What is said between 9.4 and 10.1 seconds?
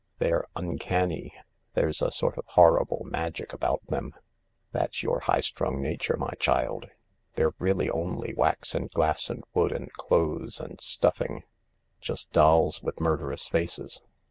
wood and